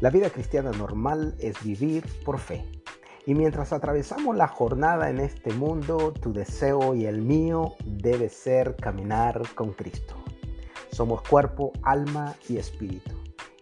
[0.00, 2.64] La vida cristiana normal es vivir por fe.
[3.26, 8.76] Y mientras atravesamos la jornada en este mundo, tu deseo y el mío debe ser
[8.76, 10.14] caminar con Cristo.
[10.92, 13.10] Somos cuerpo, alma y espíritu.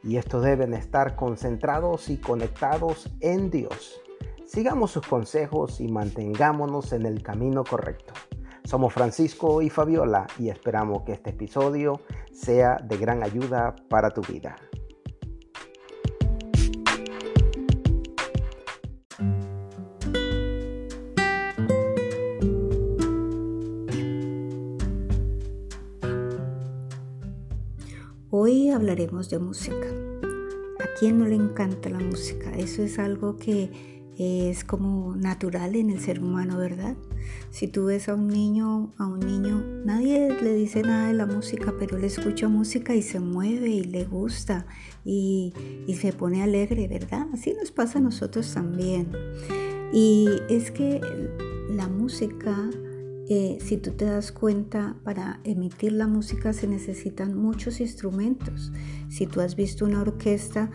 [0.05, 3.99] Y estos deben estar concentrados y conectados en Dios.
[4.47, 8.13] Sigamos sus consejos y mantengámonos en el camino correcto.
[8.65, 14.21] Somos Francisco y Fabiola y esperamos que este episodio sea de gran ayuda para tu
[14.21, 14.57] vida.
[28.49, 29.89] Hoy hablaremos de música.
[30.79, 32.53] ¿A quién no le encanta la música?
[32.53, 33.73] Eso es algo que
[34.17, 36.97] es como natural en el ser humano, ¿verdad?
[37.51, 41.27] Si tú ves a un niño, a un niño, nadie le dice nada de la
[41.27, 44.69] música, pero él escucha música y se mueve y le gusta
[45.05, 45.53] y,
[45.89, 47.27] y se pone alegre, ¿verdad?
[47.35, 49.11] Así nos pasa a nosotros también.
[49.93, 51.01] Y es que
[51.69, 52.71] la música
[53.29, 58.73] eh, si tú te das cuenta, para emitir la música se necesitan muchos instrumentos.
[59.09, 60.71] Si tú has visto una orquesta,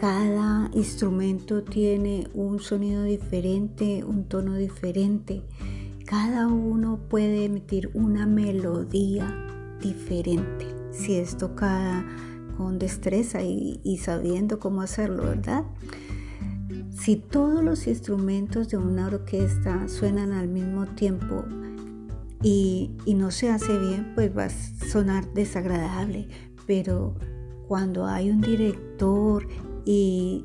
[0.00, 5.42] cada instrumento tiene un sonido diferente, un tono diferente.
[6.06, 9.34] Cada uno puede emitir una melodía
[9.80, 12.06] diferente si es tocada
[12.56, 15.64] con destreza y, y sabiendo cómo hacerlo, ¿verdad?
[16.90, 21.44] Si todos los instrumentos de una orquesta suenan al mismo tiempo,
[22.44, 26.28] y, no se hace bien, pues va a sonar desagradable.
[26.66, 27.14] Pero
[27.66, 29.48] cuando hay un director
[29.86, 30.44] y,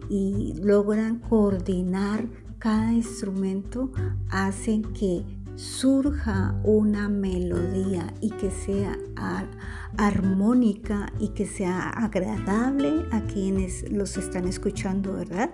[0.64, 2.26] logran coordinar
[2.58, 3.92] cada instrumento,
[4.30, 8.98] hacen que surja una melodía y que sea
[9.98, 15.52] armónica y que sea agradable a quienes los están escuchando, ¿verdad?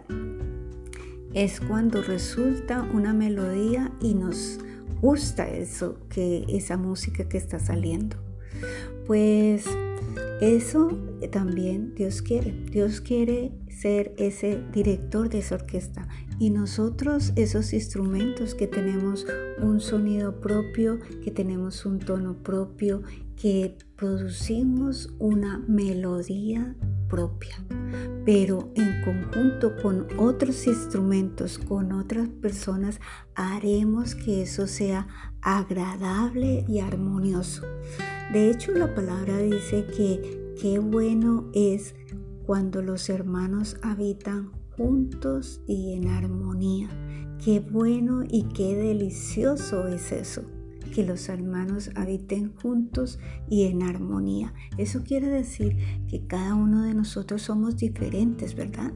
[1.35, 4.57] Es cuando resulta una melodía y nos
[5.01, 8.15] gusta eso, que esa música que está saliendo.
[9.05, 9.65] Pues
[10.39, 10.97] eso
[11.33, 12.53] también Dios quiere.
[12.71, 16.07] Dios quiere ser ese director de esa orquesta
[16.39, 19.27] y nosotros esos instrumentos que tenemos
[19.61, 23.03] un sonido propio, que tenemos un tono propio,
[23.35, 26.75] que producimos una melodía
[27.09, 27.55] propia,
[28.25, 32.99] pero en conjunto con otros instrumentos, con otras personas,
[33.35, 35.07] haremos que eso sea
[35.41, 37.63] agradable y armonioso.
[38.33, 41.93] De hecho, la palabra dice que qué bueno es
[42.45, 46.89] cuando los hermanos habitan juntos y en armonía.
[47.43, 50.54] Qué bueno y qué delicioso es eso
[50.95, 53.19] que los hermanos habiten juntos
[53.49, 54.53] y en armonía.
[54.77, 55.75] Eso quiere decir
[56.07, 58.93] que cada uno de nosotros somos diferentes, ¿verdad?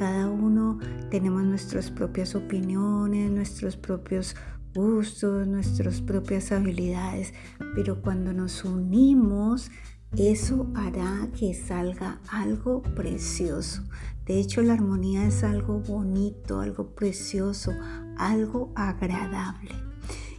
[0.00, 0.80] Cada uno
[1.12, 4.34] tenemos nuestras propias opiniones, nuestros propios
[4.74, 7.32] gustos, nuestras propias habilidades,
[7.76, 9.70] pero cuando nos unimos,
[10.16, 13.84] eso hará que salga algo precioso.
[14.26, 17.70] De hecho, la armonía es algo bonito, algo precioso,
[18.16, 19.87] algo agradable.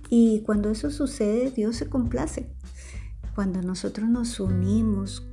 [0.09, 2.51] Y cuando eso sucede, Dios se complace.
[3.35, 5.29] Cuando nosotros nos unimos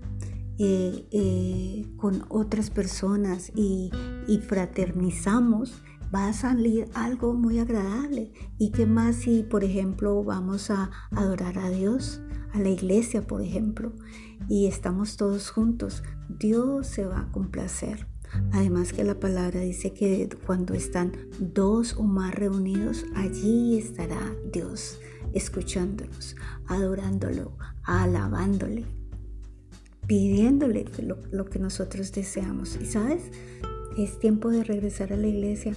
[0.59, 3.91] eh, eh, con otras personas y,
[4.27, 5.83] y, fraternizamos,
[6.15, 8.33] va a salir algo muy agradable.
[8.59, 12.21] ¿Y qué más si, por ejemplo, vamos a adorar a Dios,
[12.53, 13.93] a la iglesia, por ejemplo,
[14.49, 16.03] y estamos todos juntos?
[16.29, 18.07] Dios se va a complacer.
[18.53, 24.99] Además que la palabra dice que cuando están dos o más reunidos, allí estará Dios
[25.35, 26.37] escuchándonos,
[26.67, 27.53] adorándolo,
[27.85, 28.85] alabándole,
[30.07, 32.79] pidiéndole lo, lo, que nosotros deseamos.
[32.81, 33.31] Y sabes,
[33.99, 35.75] es tiempo de regresar a la iglesia.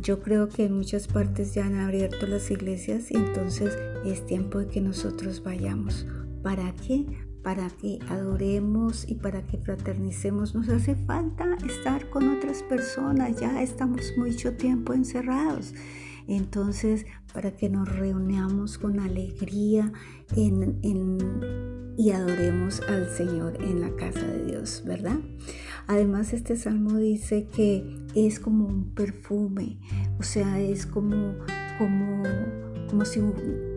[0.00, 4.58] Yo creo que en muchas partes ya han abierto las iglesias y entonces es tiempo
[4.58, 6.06] de que nosotros vayamos.
[6.42, 7.06] ¿Para qué?
[7.44, 10.54] Para que adoremos y para que fraternicemos.
[10.54, 15.74] Nos hace falta estar con otras personas, ya estamos mucho tiempo encerrados.
[16.26, 17.04] Entonces,
[17.34, 19.92] para que nos reunamos con alegría
[20.34, 25.18] y adoremos al Señor en la casa de Dios, ¿verdad?
[25.86, 29.78] Además, este salmo dice que es como un perfume,
[30.18, 31.34] o sea, es como,
[31.76, 32.22] como,
[32.88, 33.20] como, si,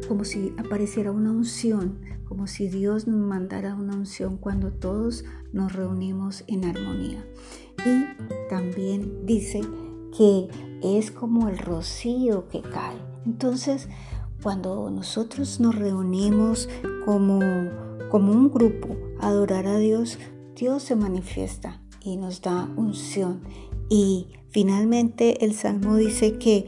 [0.08, 5.24] como si apareciera una unción como si Dios nos mandara una unción cuando todos
[5.54, 7.26] nos reunimos en armonía.
[7.86, 9.62] Y también dice
[10.16, 10.50] que
[10.84, 12.98] es como el rocío que cae.
[13.26, 13.88] Entonces,
[14.44, 16.70] cuando nosotros nos reunimos
[17.06, 17.40] como,
[18.10, 20.20] como un grupo a adorar a Dios,
[20.56, 23.42] Dios se manifiesta y nos da unción.
[23.90, 26.66] Y finalmente el Salmo dice que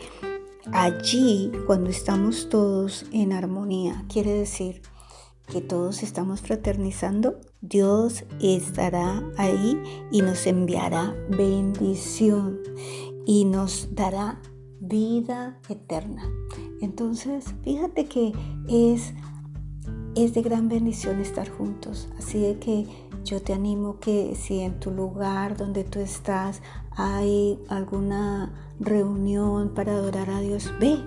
[0.73, 4.81] allí, cuando estamos todos en armonía, quiere decir
[5.47, 9.81] que todos estamos fraternizando, Dios estará ahí
[10.11, 12.59] y nos enviará bendición
[13.25, 14.41] y nos dará
[14.79, 16.29] vida eterna.
[16.81, 18.31] Entonces, fíjate que
[18.67, 19.13] es,
[20.15, 22.09] es de gran bendición estar juntos.
[22.17, 22.85] Así de que
[23.23, 26.61] yo te animo que si en tu lugar donde tú estás
[26.91, 30.99] hay alguna reunión para adorar a Dios, ve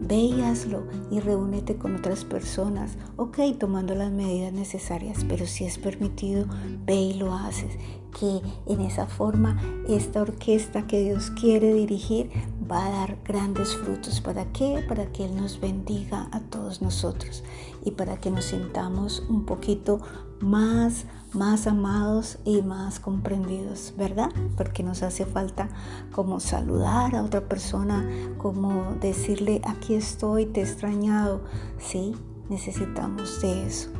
[0.00, 5.64] Ve y hazlo y reúnete con otras personas, ok, tomando las medidas necesarias, pero si
[5.64, 6.46] es permitido,
[6.86, 7.76] ve y lo haces.
[8.18, 12.30] Que en esa forma esta orquesta que Dios quiere dirigir
[12.70, 14.20] va a dar grandes frutos.
[14.20, 14.84] ¿Para qué?
[14.88, 17.42] Para que Él nos bendiga a todos nosotros
[17.84, 20.00] y para que nos sintamos un poquito
[20.40, 24.30] más, más amados y más comprendidos, ¿verdad?
[24.56, 25.68] Porque nos hace falta
[26.12, 28.08] como saludar a otra persona,
[28.38, 31.40] como decirle, aquí estoy, te he extrañado.
[31.78, 32.14] Sí,
[32.48, 33.90] necesitamos de eso.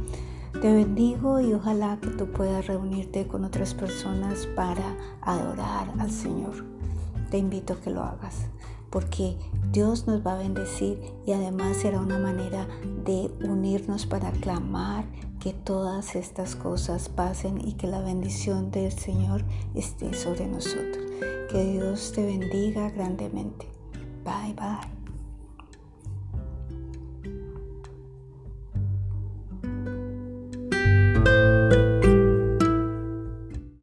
[0.52, 6.64] Te bendigo y ojalá que tú puedas reunirte con otras personas para adorar al Señor.
[7.30, 8.48] Te invito a que lo hagas
[8.90, 9.36] porque
[9.70, 12.66] Dios nos va a bendecir y además será una manera
[13.04, 15.04] de unirnos para clamar
[15.40, 19.44] que todas estas cosas pasen y que la bendición del Señor
[19.74, 21.04] esté sobre nosotros.
[21.50, 23.66] Que Dios te bendiga grandemente.
[24.24, 24.97] Bye bye.